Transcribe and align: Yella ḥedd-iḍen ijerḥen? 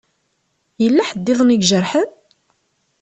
Yella 0.83 1.03
ḥedd-iḍen 1.09 1.53
ijerḥen? 1.55 2.09